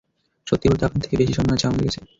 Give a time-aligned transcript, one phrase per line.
[0.47, 1.99] সত্যি বলতে, আপনাদের থেকে বেশি সম্মান আছে আমাদের কাছে।